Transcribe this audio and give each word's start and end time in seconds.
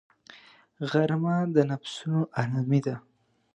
غرمه 0.89 1.35
د 1.55 1.57
نفسونو 1.69 2.21
آرامي 2.41 2.79
ده 2.85 2.95